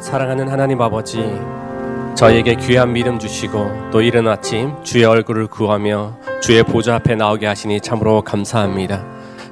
[0.00, 1.22] 사랑하는 하나님 아버지,
[2.14, 7.80] 저에게 귀한 믿음 주시고 또 이른 아침 주의 얼굴을 구하며 주의 보좌 앞에 나오게 하시니
[7.80, 9.04] 참으로 감사합니다.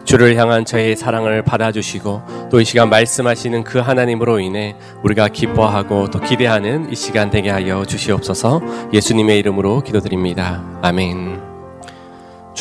[0.04, 6.20] 주를 향한 저의 사랑을 받아주시고 또 이 시간 말씀하시는 그 하나님으로 인해 우리가 기뻐하고 또
[6.20, 8.61] 기대하는 이 시간 되게 하여 주시옵소서
[8.93, 10.62] 예수님의 이름으로 기도드립니다.
[10.82, 11.52] 아멘.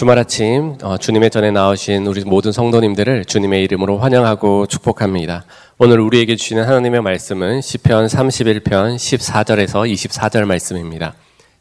[0.02, 5.46] 주말 아침 어, 주님의 전에 나오신 우리 모든 성도님들을 주님의 이름으로 환영하고 축복합니다.
[5.78, 11.14] 오늘 우리에게 주시는 하나님의 말씀은 시편 31편 14절에서 24절 말씀입니다.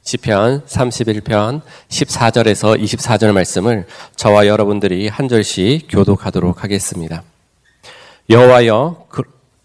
[0.04, 1.60] 시편 31편
[1.90, 3.84] 14절에서 24절 말씀을
[4.16, 7.22] 저와 여러분들이 한 절씩 교독하도록 하겠습니다.
[8.30, 9.22] 여호와여 그,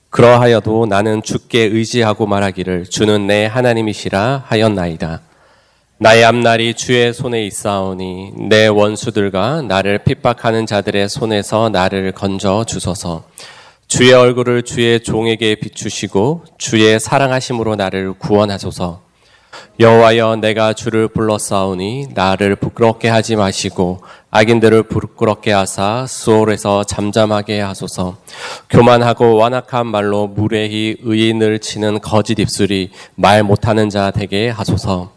[0.10, 5.22] 그러하여도 나는 주께 의지하고 말하기를 주는 내 하나님이시라 하였나이다.
[5.98, 13.24] 나의 앞날이 주의 손에 있사오니 내 원수들과 나를 핍박하는 자들의 손에서 나를 건져 주소서.
[13.88, 19.06] 주의 얼굴을 주의 종에게 비추시고 주의 사랑하심으로 나를 구원하소서.
[19.80, 28.18] 여호와여 내가 주를 불러싸우니 나를 부끄럽게 하지 마시고 악인들을 부끄럽게 하사 수월에서 잠잠하게 하소서.
[28.70, 35.16] 교만하고 완악한 말로 무례히 의인을 치는 거짓 입술이 말 못하는 자 되게 하소서.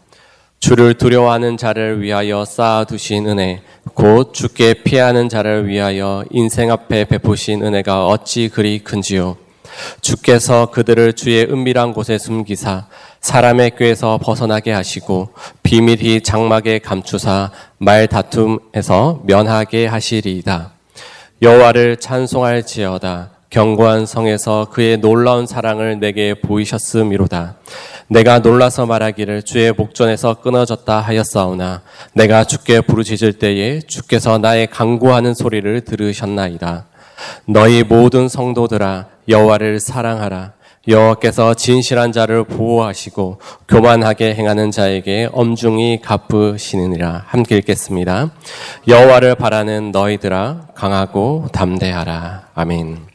[0.59, 3.61] 주를 두려워하는 자를 위하여 쌓아두신 은혜,
[3.93, 9.37] 곧 주께 피하는 자를 위하여 인생 앞에 베푸신 은혜가 어찌 그리 큰지요.
[10.01, 12.87] 주께서 그들을 주의 은밀한 곳에 숨기사
[13.21, 15.29] 사람의 꾀에서 벗어나게 하시고
[15.63, 20.73] 비밀히 장막에 감추사 말 다툼에서 면하게 하시리이다.
[21.41, 23.38] 여호와를 찬송할지어다.
[23.49, 27.55] 경고한 성에서 그의 놀라운 사랑을 내게 보이셨음이로다.
[28.07, 31.81] 내가 놀라서 말하기를 주의 목전에서 끊어졌다 하였사오나
[32.13, 36.85] 내가 주께 부르짖을 때에 주께서 나의 강구하는 소리를 들으셨나이다.
[37.45, 40.53] 너희 모든 성도들아 여호와를 사랑하라.
[40.87, 47.25] 여호와께서 진실한 자를 보호하시고 교만하게 행하는 자에게 엄중히 갚으시느니라.
[47.27, 48.31] 함께 읽겠습니다.
[48.87, 52.49] 여호와를 바라는 너희들아 강하고 담대하라.
[52.55, 53.08] 아멘.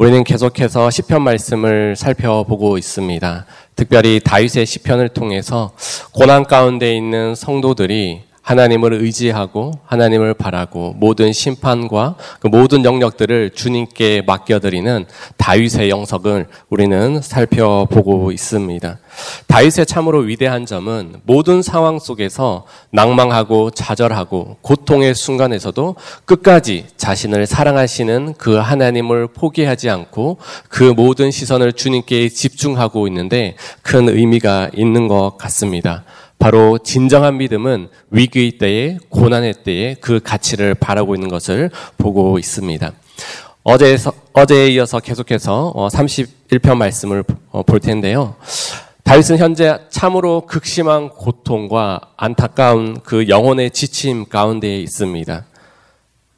[0.00, 3.44] 우리는 계속해서 시편 말씀을 살펴보고 있습니다.
[3.76, 5.72] 특별히 다윗의 시편을 통해서
[6.14, 15.06] 고난 가운데 있는 성도들이 하나님을 의지하고 하나님을 바라고 모든 심판과 그 모든 영역들을 주님께 맡겨드리는
[15.36, 18.98] 다윗의 영석을 우리는 살펴보고 있습니다.
[19.46, 28.56] 다윗의 참으로 위대한 점은 모든 상황 속에서 낭망하고 좌절하고 고통의 순간에서도 끝까지 자신을 사랑하시는 그
[28.56, 36.04] 하나님을 포기하지 않고 그 모든 시선을 주님께 집중하고 있는데 큰 의미가 있는 것 같습니다.
[36.40, 42.92] 바로 진정한 믿음은 위기의 때에 고난의 때에 그 가치를 바라고 있는 것을 보고 있습니다.
[43.62, 43.98] 어제
[44.32, 48.36] 어제에 이어서 계속해서 31편 어, 말씀을 어, 볼 텐데요.
[49.04, 55.44] 다윗은 현재 참으로 극심한 고통과 안타까운 그 영혼의 지침 가운데에 있습니다.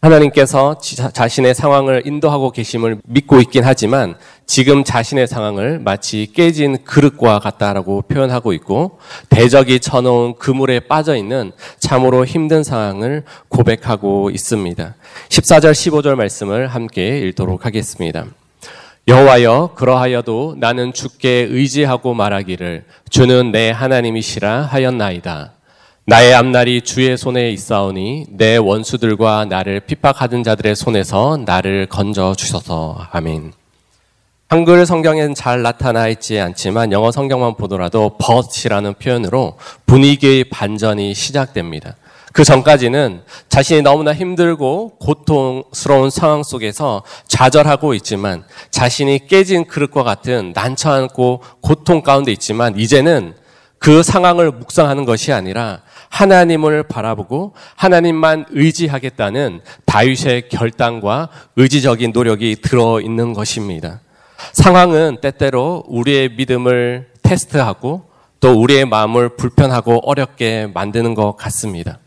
[0.02, 8.02] 하나님께서 자신의 상황을 인도하고 계심을 믿고 있긴 하지만 지금 자신의 상황을 마치 깨진 그릇과 같다라고
[8.02, 8.98] 표현하고 있고
[9.28, 14.94] 대적이 쳐놓은 그물에 빠져 있는 참으로 힘든 상황을 고백하고 있습니다.
[15.28, 18.24] 14절 15절 말씀을 함께 읽도록 하겠습니다.
[19.06, 25.52] 여호와여 그러하여도 나는 주께 의지하고 말하기를 주는 내 하나님이시라 하였나이다.
[26.04, 33.52] 나의 앞날이 주의 손에 있사오니 내 원수들과 나를 핍박하던 자들의 손에서 나를 건져 주셔서 아멘.
[34.48, 41.94] 한글 성경엔 잘 나타나 있지 않지만 영어 성경만 보더라도 but이라는 표현으로 분위기의 반전이 시작됩니다.
[42.32, 48.42] 그 전까지는 자신이 너무나 힘들고 고통스러운 상황 속에서 좌절하고 있지만
[48.72, 53.34] 자신이 깨진 그릇과 같은 난처하고 고통 가운데 있지만 이제는
[53.78, 55.80] 그 상황을 묵상하는 것이 아니라
[56.12, 64.00] 하나님을 바라보고 하나님만 의지하겠다는 다윗의 결단과 의지적인 노력이 들어 있는 것입니다.
[64.52, 68.04] 상황은 때때로 우리의 믿음을 테스트하고
[68.40, 71.98] 또 우리의 마음을 불편하고 어렵게 만드는 것 같습니다.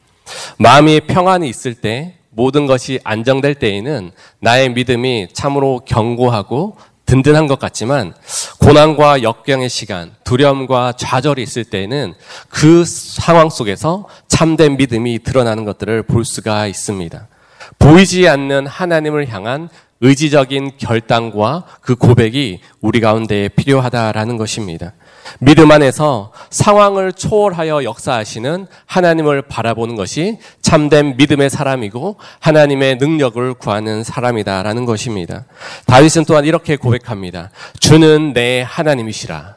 [0.59, 6.75] 마음이 평안이 있을 때 모든 것이 안정될 때에는 나의 믿음이 참으로 견고하고
[7.05, 8.13] 든든한 것 같지만
[8.59, 12.13] 고난과 역경의 시간, 두려움과 좌절이 있을 때에는
[12.49, 17.27] 그 상황 속에서 참된 믿음이 드러나는 것들을 볼 수가 있습니다.
[17.79, 19.69] 보이지 않는 하나님을 향한
[20.01, 24.93] 의지적인 결단과 그 고백이 우리 가운데 필요하다라는 것입니다.
[25.39, 34.85] 믿음 안에서 상황을 초월하여 역사하시는 하나님을 바라보는 것이 참된 믿음의 사람이고 하나님의 능력을 구하는 사람이다라는
[34.85, 35.45] 것입니다.
[35.85, 37.51] 다윗은 또한 이렇게 고백합니다.
[37.79, 39.55] 주는 내 하나님이시라.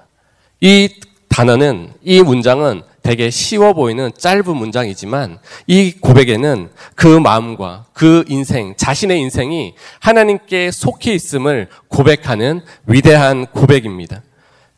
[0.61, 0.89] 이
[1.29, 9.19] 단어는 이 문장은 되게 쉬워 보이는 짧은 문장이지만 이 고백에는 그 마음과 그 인생, 자신의
[9.21, 14.23] 인생이 하나님께 속해 있음을 고백하는 위대한 고백입니다.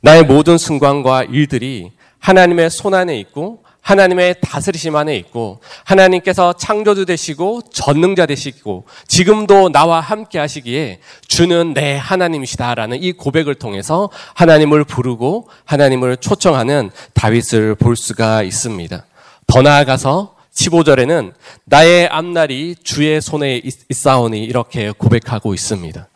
[0.00, 7.62] 나의 모든 순간과 일들이 하나님의 손 안에 있고 하나님의 다스리심 안에 있고 하나님께서 창조주 되시고
[7.72, 16.18] 전능자 되시고 지금도 나와 함께 하시기에 주는 내 하나님이시다라는 이 고백을 통해서 하나님을 부르고 하나님을
[16.18, 19.04] 초청하는 다윗을 볼 수가 있습니다.
[19.46, 21.32] 더 나아가서 15절에는
[21.64, 26.06] 나의 앞날이 주의 손에 있사오니 이렇게 고백하고 있습니다.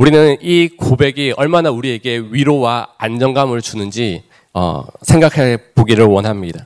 [0.00, 4.22] 우리는 이 고백이 얼마나 우리에게 위로와 안정감을 주는지
[4.54, 6.64] 어, 생각해 보기를 원합니다.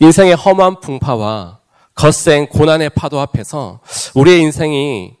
[0.00, 1.60] 인생의 험한 풍파와
[1.94, 3.78] 거센 고난의 파도 앞에서
[4.16, 5.12] 우리의 인생이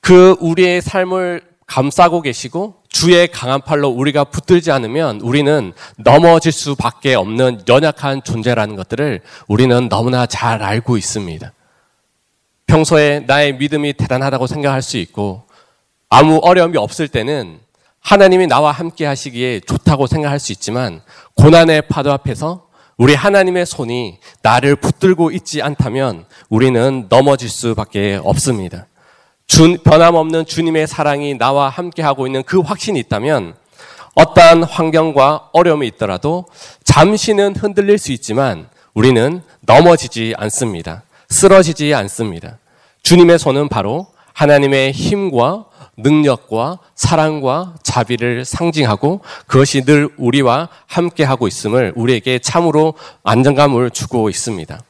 [0.00, 7.62] 그 우리의 삶을 감싸고 계시고 주의 강한 팔로 우리가 붙들지 않으면 우리는 넘어질 수밖에 없는
[7.68, 11.52] 연약한 존재라는 것들을 우리는 너무나 잘 알고 있습니다.
[12.68, 15.47] 평소에 나의 믿음이 대단하다고 생각할 수 있고
[16.08, 17.60] 아무 어려움이 없을 때는
[18.00, 21.02] 하나님이 나와 함께 하시기에 좋다고 생각할 수 있지만
[21.34, 22.66] 고난의 파도 앞에서
[22.96, 28.86] 우리 하나님의 손이 나를 붙들고 있지 않다면 우리는 넘어질 수밖에 없습니다.
[29.46, 33.54] 주, 변함없는 주님의 사랑이 나와 함께 하고 있는 그 확신이 있다면
[34.14, 36.46] 어떠한 환경과 어려움이 있더라도
[36.84, 41.04] 잠시는 흔들릴 수 있지만 우리는 넘어지지 않습니다.
[41.28, 42.58] 쓰러지지 않습니다.
[43.02, 45.66] 주님의 손은 바로 하나님의 힘과
[45.98, 54.80] 능력과 사랑과 자비를 상징하고 그것이 늘 우리와 함께하고 있음을 우리에게 참으로 안정감을 주고 있습니다.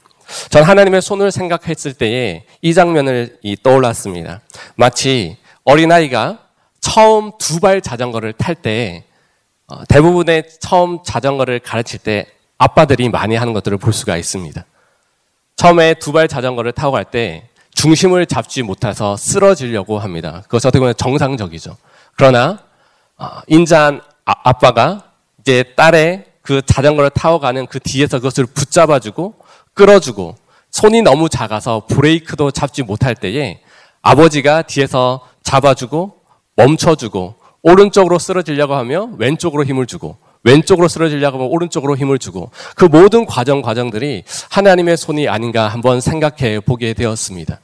[0.50, 4.40] 전 하나님의 손을 생각했을 때에 이 장면을 떠올랐습니다.
[4.76, 6.38] 마치 어린아이가
[6.80, 9.04] 처음 두 발 자전거를 탈때
[9.66, 12.26] 어, 대부분의 처음 자전거를 가르칠 때
[12.56, 14.64] 아빠들이 많이 하는 것들을 볼 수가 있습니다.
[15.56, 17.47] 처음에 두 발 자전거를 타고 갈 때
[17.78, 20.42] 중심을 잡지 못해서 쓰러지려고 합니다.
[20.46, 21.76] 그것이 어떻게 보면 정상적이죠.
[22.16, 22.58] 그러나
[23.16, 25.04] 어, 인자한 아, 아빠가
[25.38, 29.34] 이제 딸의 그 자전거를 타고 가는 그 뒤에서 그것을 붙잡아주고
[29.74, 30.34] 끌어주고
[30.72, 33.60] 손이 너무 작아서 브레이크도 잡지 못할 때에
[34.02, 36.16] 아버지가 뒤에서 잡아주고
[36.56, 43.24] 멈춰주고 오른쪽으로 쓰러지려고 하며 왼쪽으로 힘을 주고 왼쪽으로 쓰러지려고 하면 오른쪽으로 힘을 주고 그 모든
[43.24, 47.60] 과정 과정들이 하나님의 손이 아닌가 한번 생각해 보게 되었습니다.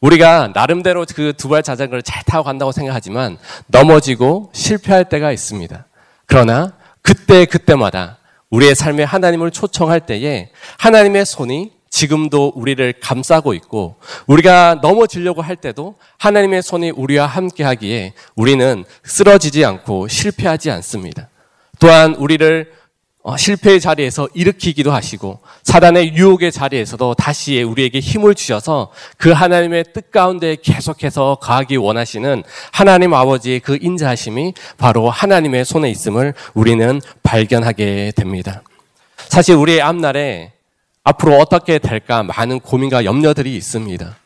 [0.00, 3.36] 우리가 나름대로 그 두 발 자전거를 잘 타고 간다고 생각하지만
[3.66, 5.86] 넘어지고 실패할 때가 있습니다.
[6.26, 6.72] 그러나
[7.02, 8.18] 그때 그때마다
[8.50, 13.96] 우리의 삶에 하나님을 초청할 때에 하나님의 손이 지금도 우리를 감싸고 있고
[14.26, 21.28] 우리가 넘어지려고 할 때도 하나님의 손이 우리와 함께 하기에 우리는 쓰러지지 않고 실패하지 않습니다.
[21.80, 22.87] 또한 우리를 어,
[23.36, 30.56] 실패의 자리에서 일으키기도 하시고 사단의 유혹의 자리에서도 다시 우리에게 힘을 주셔서 그 하나님의 뜻 가운데
[30.60, 32.42] 계속해서 가기 원하시는
[32.72, 38.62] 하나님 아버지의 그 인자하심이 바로 하나님의 손에 있음을 우리는 발견하게 됩니다.
[39.16, 40.52] 사실 우리의 앞날에
[41.04, 44.16] 앞으로 어떻게 될까 많은 고민과 염려들이 있습니다.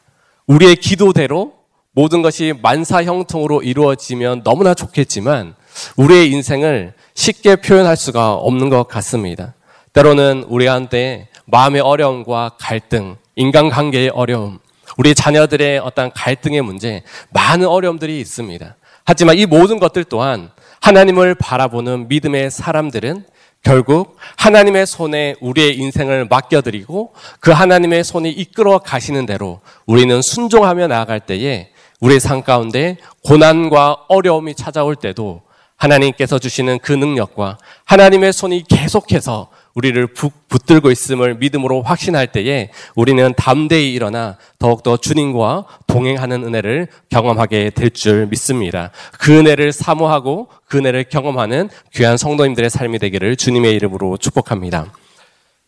[0.46, 1.54] 우리의 기도대로
[1.92, 5.54] 모든 것이 만사형통으로 이루어지면 너무나 좋겠지만
[5.96, 9.54] 우리의 인생을 쉽게 표현할 수가 없는 것 같습니다.
[9.92, 14.58] 때로는 우리한테 마음의 어려움과 갈등, 인간관계의 어려움,
[14.96, 18.76] 우리 자녀들의 어떤 갈등의 문제, 많은 어려움들이 있습니다.
[19.04, 23.24] 하지만 이 모든 것들 또한 하나님을 바라보는 믿음의 사람들은
[23.62, 31.20] 결국 하나님의 손에 우리의 인생을 맡겨드리고 그 하나님의 손이 이끌어 가시는 대로 우리는 순종하며 나아갈
[31.20, 31.70] 때에
[32.00, 35.42] 우리의 삶 가운데 고난과 어려움이 찾아올 때도
[35.82, 40.06] 하나님께서 주시는 그 능력과 하나님의 손이 계속해서 우리를
[40.48, 48.26] 붙들고 있음을 믿음으로 확신할 때에 우리는 담대히 일어나 더욱더 주님과 동행하는 은혜를 경험하게 될 줄
[48.26, 48.90] 믿습니다.
[49.18, 54.86] 그 은혜를 사모하고 그 은혜를 경험하는 귀한 성도님들의 삶이 되기를 주님의 이름으로 축복합니다.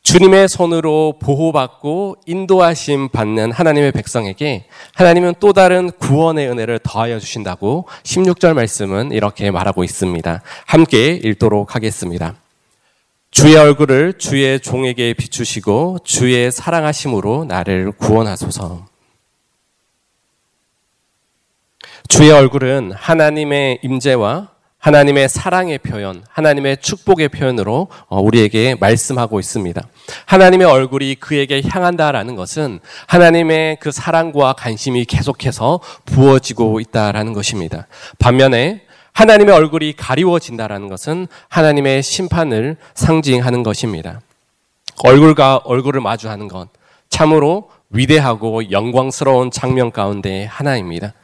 [0.04, 8.52] 주님의 손으로 보호받고 인도하심 받는 하나님의 백성에게 하나님은 또 다른 구원의 은혜를 더하여 주신다고 16절
[8.52, 10.42] 말씀은 이렇게 말하고 있습니다.
[10.66, 12.36] 함께 읽도록 하겠습니다.
[13.30, 18.84] 주의 얼굴을 주의 종에게 비추시고 주의 사랑하심으로 나를 구원하소서.
[22.08, 24.53] 주의 얼굴은 하나님의 임재와
[24.84, 29.80] 하나님의 사랑의 표현, 하나님의 축복의 표현으로 어, 우리에게 말씀하고 있습니다.
[30.26, 37.86] 하나님의 얼굴이 그에게 향한다라는 것은 하나님의 그 사랑과 관심이 계속해서 부어지고 있다라는 것입니다.
[38.18, 38.82] 반면에
[39.14, 44.20] 하나님의 얼굴이 가리워진다라는 것은 하나님의 심판을 상징하는 것입니다.
[45.02, 46.68] 얼굴과 얼굴을 마주하는 것
[47.08, 51.14] 참으로 위대하고 영광스러운 장면 가운데 하나입니다.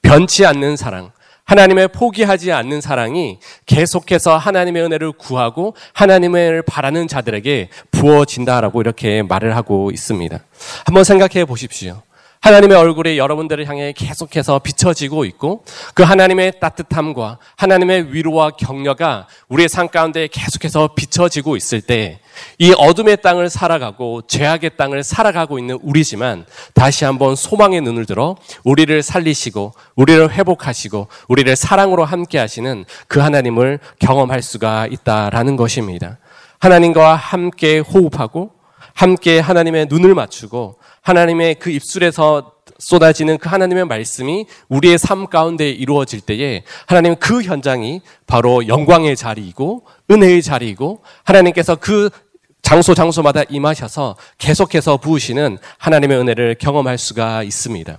[0.00, 1.10] 변치 않는 사랑,
[1.50, 9.90] 하나님의 포기하지 않는 사랑이 계속해서 하나님의 은혜를 구하고 하나님을 바라는 자들에게 부어진다라고 이렇게 말을 하고
[9.90, 10.38] 있습니다.
[10.86, 12.02] 한번 생각해 보십시오.
[12.40, 19.88] 하나님의 얼굴이 여러분들을 향해 계속해서 비춰지고 있고 그 하나님의 따뜻함과 하나님의 위로와 격려가 우리의 삶
[19.88, 22.20] 가운데 계속해서 비춰지고 있을 때
[22.58, 26.44] 이 어둠의 땅을 살아가고 죄악의 땅을 살아가고 있는 우리지만
[26.74, 33.78] 다시 한번 소망의 눈을 들어 우리를 살리시고 우리를 회복하시고 우리를 사랑으로 함께 하시는 그 하나님을
[33.98, 36.18] 경험할 수가 있다라는 것입니다.
[36.58, 38.52] 하나님과 함께 호흡하고
[38.94, 46.20] 함께 하나님의 눈을 맞추고 하나님의 그 입술에서 쏟아지는 그 하나님의 말씀이 우리의 삶 가운데 이루어질
[46.20, 52.10] 때에 하나님 그 현장이 바로 영광의 자리이고 은혜의 자리이고 하나님께서 그
[52.62, 57.98] 장소 장소마다 임하셔서 계속해서 부으시는 하나님의 은혜를 경험할 수가 있습니다.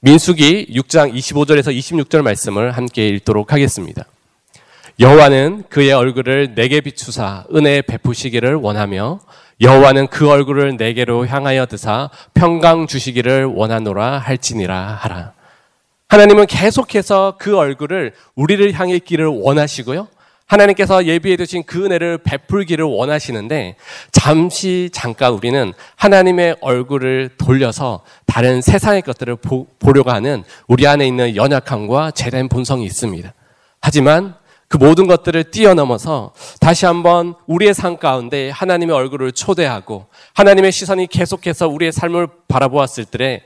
[0.00, 4.04] 민수기 6장 25절에서 26절 말씀을 함께 읽도록 하겠습니다.
[5.00, 9.20] 여호와는 그의 얼굴을 내게 비추사 은혜 베푸시기를 원하며
[9.60, 15.32] 여호와는 그 얼굴을 내게로 향하여 드사 평강 주시기를 원하노라 할지니라 하라.
[16.08, 20.08] 하나님은 계속해서 그 얼굴을 우리를 향해 있기를 원하시고요.
[20.46, 23.76] 하나님께서 예비해 두신 그 은혜를 베풀기를 원하시는데
[24.12, 31.36] 잠시 잠깐 우리는 하나님의 얼굴을 돌려서 다른 세상의 것들을 보, 려고 하는 우리 안에 있는
[31.36, 33.34] 연약함과 재된 본성이 있습니다.
[33.82, 34.34] 하지만
[34.68, 41.68] 그 모든 것들을 뛰어넘어서 다시 한번 우리의 삶 가운데 하나님의 얼굴을 초대하고 하나님의 시선이 계속해서
[41.68, 43.42] 우리의 삶을 바라보았을 때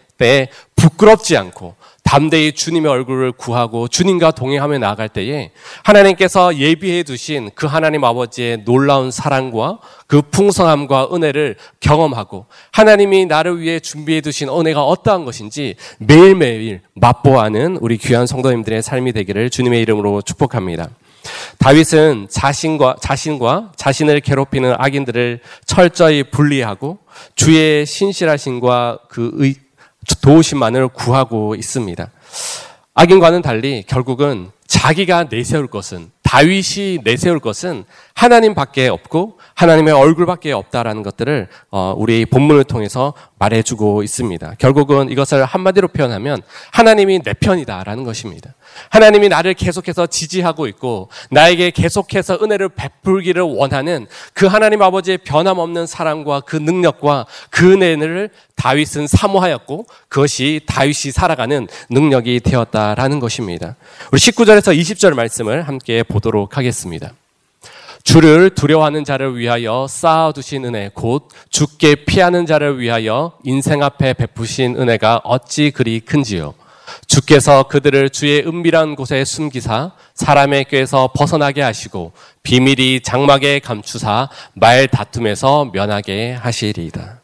[0.77, 1.75] 부끄럽지 않고
[2.05, 5.51] 담대히 주님의 얼굴을 구하고 주님과 동행하며 나아갈 때에
[5.83, 13.81] 하나님께서 예비해 두신 그 하나님 아버지의 놀라운 사랑과 그 풍성함과 은혜를 경험하고 하나님이 나를 위해
[13.81, 20.91] 준비해 두신 은혜가 어떠한 것인지 매일매일 맛보아하는 우리 귀한 성도님들의 삶이 되기를 주님의 이름으로 축복합니다.
[21.59, 26.99] 다윗은 자신과 자신과 자신을 괴롭히는 악인들을 철저히 분리하고
[27.35, 29.55] 주의 신실하신과 그 의,
[30.23, 32.11] 도우심만을 구하고 있습니다.
[32.95, 37.85] 악인과는 달리 결국은 자기가 내세울 것은 다윗이 내세울 것은
[38.23, 44.55] 하나님밖에 없고 하나님의 얼굴밖에 없다라는 것들을 어, 우리 본문을 통해서 말해주고 있습니다.
[44.59, 48.55] 결국은 이것을 한마디로 표현하면 하나님이 내 편이다라는 것입니다.
[48.91, 56.41] 하나님이 나를 계속해서 지지하고 있고 나에게 계속해서 은혜를 베풀기를 원하는 그 하나님 아버지의 변함없는 사랑과
[56.41, 63.75] 그 능력과 그 은혜를 다윗은 사모하였고 그것이 다윗이 살아가는 능력이 되었다라는 것입니다.
[64.13, 67.13] 우리 19절에서 20절 말씀을 함께 보도록 하겠습니다.
[68.05, 75.23] 주를 두려워하는 자를 위하여 쌓아두신 은혜, 곧 죽게 피하는 자를 위하여 인생 앞에 베푸신 은혜가
[75.25, 76.55] 어찌 그리 큰지요.
[77.07, 85.71] 주께서 그들을 주의 은밀한 곳에 숨기사 사람의 꾀에서 벗어나게 하시고 비밀이 장막에 감추사 말 다툼에서
[85.73, 87.23] 면하게 하시리이다.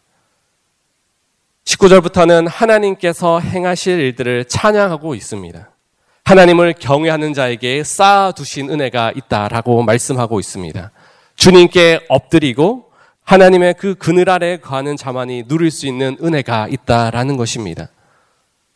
[1.65, 5.69] 19절부터는 하나님께서 행하실 일들을 찬양하고 있습니다.
[6.29, 10.91] 하나님을 경외하는 자에게 쌓아두신 은혜가 있다라고 말씀하고 있습니다.
[11.37, 12.91] 주님께 엎드리고
[13.25, 17.89] 하나님의 그 그늘 아래 거하는 자만이 누릴 수 있는 은혜가 있다라는 것입니다.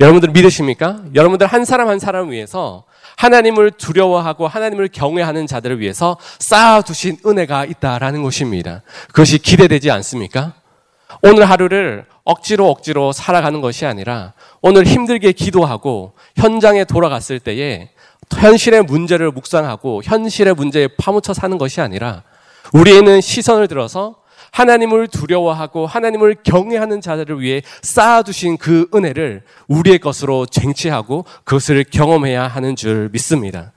[0.00, 1.02] 여러분들 믿으십니까?
[1.14, 2.84] 여러분들 한 사람 한 사람 위해서
[3.18, 8.80] 하나님을 두려워하고 하나님을 경외하는 자들을 위해서 쌓아두신 은혜가 있다라는 것입니다.
[9.08, 10.54] 그것이 기대되지 않습니까?
[11.20, 17.90] 오늘 하루를 억지로 억지로 살아가는 것이 아니라 오늘 힘들게 기도하고 현장에 돌아갔을 때에
[18.30, 22.22] 현실의 문제를 묵상하고 현실의 문제에 파묻혀 사는 것이 아니라
[22.72, 24.16] 우리에는 시선을 들어서
[24.52, 32.76] 하나님을 두려워하고 하나님을 경외하는 자들을 위해 쌓아두신 그 은혜를 우리의 것으로 쟁취하고 그것을 경험해야 하는
[32.76, 33.72] 줄 믿습니다.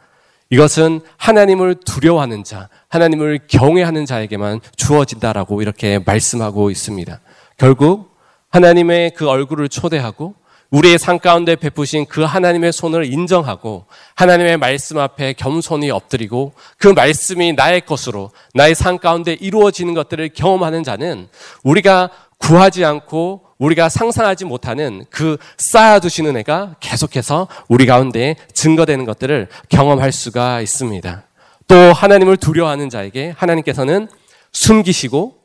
[0.49, 7.19] 이것은 하나님을 두려워하는 자, 하나님을 경외하는 자에게만 주어진다라고 이렇게 말씀하고 있습니다.
[7.57, 8.14] 결국
[8.55, 10.33] 하나님의 그 얼굴을 초대하고
[10.69, 13.85] 우리의 삶 가운데 베푸신 그 하나님의 손을 인정하고
[14.15, 20.83] 하나님의 말씀 앞에 겸손히 엎드리고 그 말씀이 나의 것으로 나의 삶 가운데 이루어지는 것들을 경험하는
[20.83, 21.27] 자는
[21.63, 30.13] 우리가 구하지 않고 우리가 상상하지 못하는 그 쌓아두신 은혜가 계속해서 우리 가운데 증거되는 것들을 경험할
[30.13, 31.23] 수가 있습니다.
[31.67, 34.07] 또 하나님을 두려워하는 자에게 하나님께서는
[34.53, 35.39] 숨기시고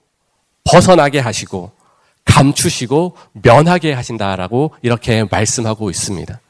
[0.63, 1.80] 벗어나게 하시고
[2.31, 6.41] 감추시고 면하게 하신다라고 이렇게 말씀하고 있습니다.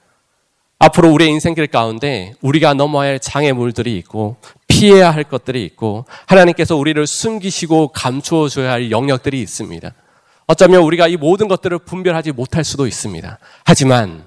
[0.78, 4.36] 앞으로 우리의 인생길 가운데 우리가 넘어야 할 장애물들이 있고
[4.68, 9.90] 피해야 할 것들이 있고 하나님께서 우리를 숨기시고 감추어 줘야 할 영역들이 있습니다.
[10.46, 13.38] 어쩌면 우리가 이 모든 것들을 분별하지 못할 수도 있습니다.
[13.64, 14.24] 하지만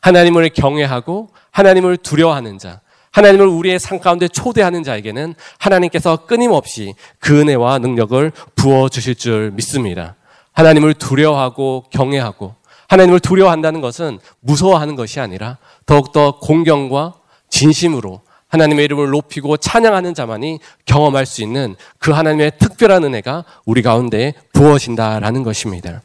[0.00, 2.80] 하나님을 경외하고 하나님을 두려워하는 자,
[3.12, 10.16] 하나님을 우리의 삶 가운데 초대하는 자에게는 하나님께서 끊임없이 그 은혜와 능력을 부어 주실 줄 믿습니다.
[10.58, 12.56] 하나님을 두려워하고 경외하고
[12.88, 17.14] 하나님을 두려워한다는 것은 무서워하는 것이 아니라 더욱더 공경과
[17.48, 24.32] 진심으로 하나님의 이름을 높이고 찬양하는 자만이 경험할 수 있는 그 하나님의 특별한 은혜가 우리 가운데
[24.52, 26.02] 부어진다라는 것입니다.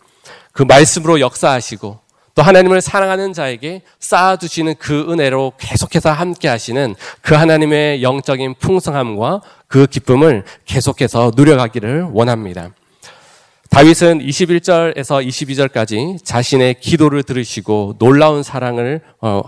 [0.52, 1.98] 그 말씀으로 역사하시고
[2.36, 9.88] 또 하나님을 사랑하는 자에게 쌓아두시는 그 은혜로 계속해서 함께 하시는 그 하나님의 영적인 풍성함과 그
[9.88, 12.70] 기쁨을 계속해서 누려가기를 원합니다.
[13.74, 19.42] 다윗은 21절에서 22절까지 자신의 기도를 들으시고 놀라운 사랑을 어,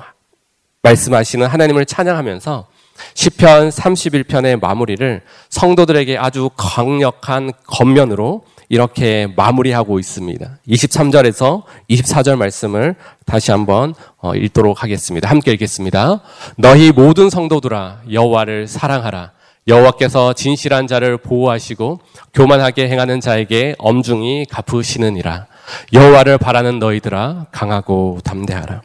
[0.82, 2.66] 말씀하시는 하나님을 찬양하면서
[3.14, 10.58] 시편 31편의 마무리를 성도들에게 아주 강력한 겉면으로 이렇게 마무리하고 있습니다.
[10.68, 12.96] 23절에서 24절 말씀을
[13.28, 15.30] 다시 한번 어, 읽도록 하겠습니다.
[15.30, 16.22] 함께 읽겠습니다.
[16.58, 19.35] 너희 모든 성도들아 여호와를 사랑하라.
[19.68, 22.00] 여호와께서 진실한 자를 보호하시고
[22.36, 25.48] 교만하게 행하는 자에게 엄중히 갚으시느니라.
[25.92, 28.84] 여호와를 바라는 너희들아 강하고 담대하라.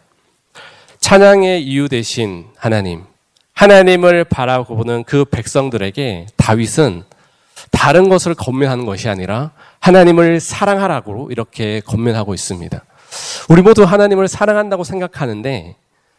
[0.99, 3.03] 찬양의 이유 대신 하나님,
[3.53, 7.03] 하나님을 바라보는 그 백성들에게 다윗은
[7.71, 12.83] 다른 것을 건면하는 것이 아니라 하나님을 사랑하라고 이렇게 건면하고 있습니다.
[13.51, 15.77] 우리 모두 하나님을 사랑한다고 생각하는데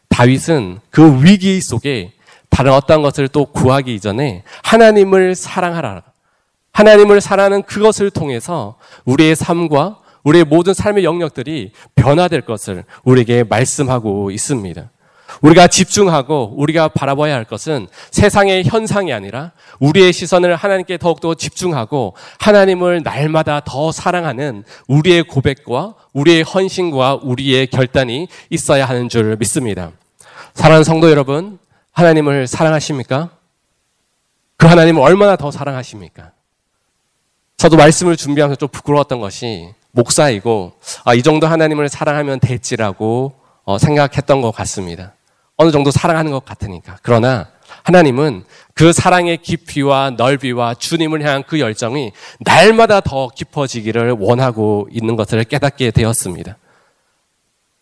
[0.10, 2.12] 다윗은 그 위기 속에
[2.52, 6.04] 다른 어떤 것을 또 구하기 이전에 하나님을 사랑하라.
[6.74, 14.92] 하나님을 사랑하는 그것을 통해서 우리의 삶과 우리의 모든 삶의 영역들이 변화될 것을 우리에게 말씀하고 있습니다.
[15.42, 23.02] 우리가 집중하고 우리가 바라봐야 할 것은 세상의 현상이 아니라 우리의 시선을 하나님께 더욱더 집중하고 하나님을
[23.04, 29.92] 날마다 더 사랑하는 우리의 고백과 우리의 헌신과 우리의 결단이 있어야 하는 줄 믿습니다.
[30.54, 31.58] 사랑하는 성도 여러분,
[31.92, 33.30] 하나님을 사랑하십니까?
[34.58, 36.32] 그 하나님을 얼마나 더 사랑하십니까?
[37.58, 40.74] 저도 말씀을 준비하면서 좀 부끄러웠던 것이 목사이고
[41.04, 45.14] 아, 이 정도 하나님을 사랑하면 됐지라고 어, 생각했던 것 같습니다.
[45.58, 46.98] 어느 정도 사랑하는 것 같으니까.
[47.04, 47.50] 그러나
[47.84, 55.44] 하나님은 그 사랑의 깊이와 넓이와 주님을 향한 그 열정이 날마다 더 깊어지기를 원하고 있는 것을
[55.44, 56.58] 깨닫게 되었습니다.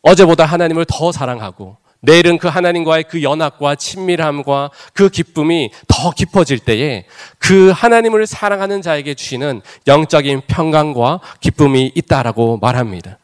[0.01, 7.05] 어제보다 하나님을 더 사랑하고 내일은 그 하나님과의 그 연합과 친밀함과 그 기쁨이 더 깊어질 때에
[7.39, 13.17] 그 하나님을 사랑하는 자에게 주시는 영적인 평강과 기쁨이 있다라고 말합니다.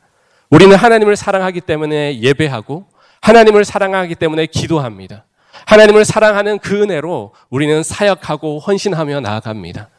[0.50, 2.86] 우리는 하나님을 사랑하기 때문에 예배하고
[3.22, 5.26] 하나님을 사랑하기 때문에 기도합니다.
[5.66, 9.90] 하나님을 사랑하는 그 은혜로 우리는 사역하고 헌신하며 나아갑니다.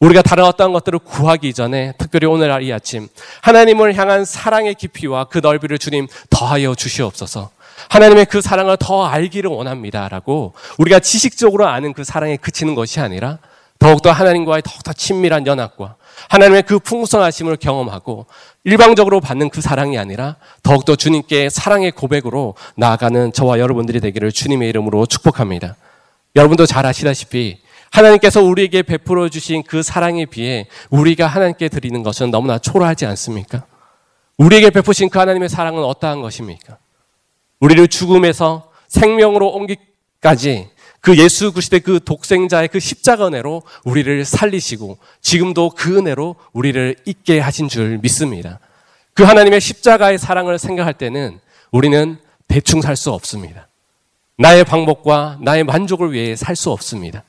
[0.00, 3.08] 우리가 다른 어떤 것들을 구하기 전에 특별히 오늘 이 아침
[3.42, 7.50] 하나님을 향한 사랑의 깊이와 그 넓이를 주님 더하여 주시옵소서.
[7.88, 13.38] 하나님의 그 사랑을 더 알기를 원합니다 라고 우리가 지식적으로 아는 그 사랑에 그치는 것이 아니라
[13.78, 15.96] 더욱더 하나님과의 더욱더 친밀한 연합과
[16.28, 18.26] 하나님의 그 풍성하심을 경험하고
[18.64, 25.06] 일방적으로 받는 그 사랑이 아니라 더욱더 주님께 사랑의 고백으로 나아가는 저와 여러분들이 되기를 주님의 이름으로
[25.06, 25.76] 축복합니다.
[26.34, 27.60] 여러분도 잘 아시다시피
[27.90, 33.64] 하나님께서 우리에게 베풀어 주신 그 사랑에 비해 우리가 하나님께 드리는 것은 너무나 초라하지 않습니까?
[34.36, 36.78] 우리에게 베푸신 그 하나님의 사랑은 어떠한 것입니까?
[37.60, 45.70] 우리를 죽음에서 생명으로 옮기까지 그 예수 그리스도의 그 독생자의 그 십자가 은혜로 우리를 살리시고 지금도
[45.70, 48.58] 그 은혜로 우리를 있게 하신 줄 믿습니다.
[49.14, 51.40] 그 하나님의 십자가의 사랑을 생각할 때는
[51.70, 52.18] 우리는
[52.48, 53.68] 대충 살 수 없습니다.
[54.38, 57.24] 나의 방법과 나의 만족을 위해 살 수 없습니다.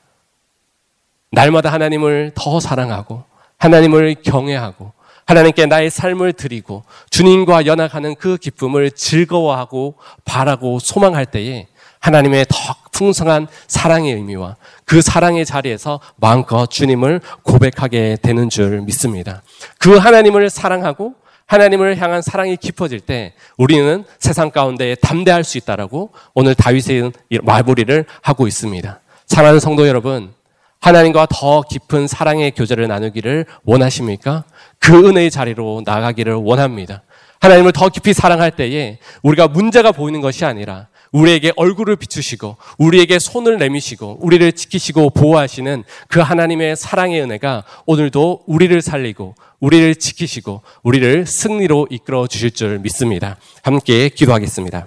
[1.32, 3.24] 날마다 하나님을 더 사랑하고
[3.58, 4.92] 하나님을 경외하고
[5.26, 11.68] 하나님께 나의 삶을 드리고 주님과 연합하는 그 기쁨을 즐거워하고 바라고 소망할 때에
[12.00, 12.56] 하나님의 더
[12.92, 19.42] 풍성한 사랑의 의미와 그 사랑의 자리에서 마음껏 주님을 고백하게 되는 줄 믿습니다.
[19.78, 21.14] 그 하나님을 사랑하고
[21.46, 28.46] 하나님을 향한 사랑이 깊어질 때 우리는 세상 가운데 담대할 수 있다라고 오늘 다윗의 마무리를 하고
[28.46, 29.00] 있습니다.
[29.26, 30.32] 사랑하는 성도 여러분,
[30.80, 34.44] 하나님과 더 깊은 사랑의 교제를 나누기를 원하십니까?
[34.78, 37.02] 그 은혜의 자리로 나가기를 원합니다.
[37.40, 43.58] 하나님을 더 깊이 사랑할 때에 우리가 문제가 보이는 것이 아니라 우리에게 얼굴을 비추시고 우리에게 손을
[43.58, 51.88] 내미시고 우리를 지키시고 보호하시는 그 하나님의 사랑의 은혜가 오늘도 우리를 살리고 우리를 지키시고 우리를 승리로
[51.90, 53.36] 이끌어 주실 줄 믿습니다.
[53.62, 54.86] 함께 기도하겠습니다.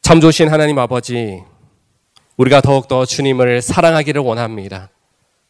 [0.00, 1.42] 참 좋으신 하나님 아버지,
[2.38, 4.90] 우리가 더욱더 주님을 사랑하기를 원합니다.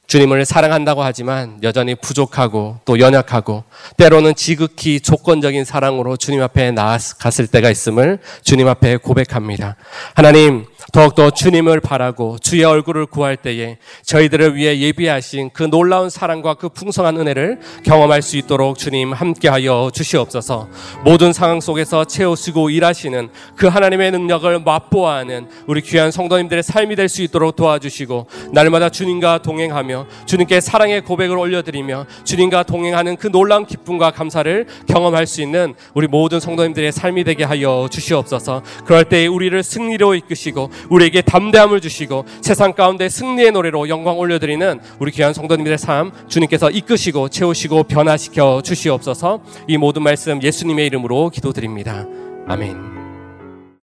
[0.08, 3.64] 주님을 사랑한다고 하지만 여전히 부족하고 또 연약하고
[3.98, 9.76] 때로는 지극히 조건적인 사랑으로 주님 앞에 나아갔을 때가 있음을 주님 앞에 고백합니다.
[10.14, 16.70] 하나님, 더욱더 주님을 바라고 주의 얼굴을 구할 때에 저희들을 위해 예비하신 그 놀라운 사랑과 그
[16.70, 20.68] 풍성한 은혜를 경험할 수 있도록 주님 함께하여 주시옵소서
[21.04, 27.22] 모든 상황 속에서 채우시고 일하시는 그 하나님의 능력을 맛보아하는 우리 귀한 성도님들의 삶이 될 수
[27.22, 34.66] 있도록 도와주시고 날마다 주님과 동행하며 주님께 사랑의 고백을 올려드리며 주님과 동행하는 그 놀라운 기쁨과 감사를
[34.86, 40.70] 경험할 수 있는 우리 모든 성도님들의 삶이 되게 하여 주시옵소서 그럴 때 우리를 승리로 이끄시고
[40.90, 47.28] 우리에게 담대함을 주시고 세상 가운데 승리의 노래로 영광 올려드리는 우리 귀한 성도님들의 삶 주님께서 이끄시고
[47.28, 52.06] 채우시고 변화시켜 주시옵소서 이 모든 말씀 예수님의 이름으로 기도드립니다.
[52.46, 52.97] 아멘.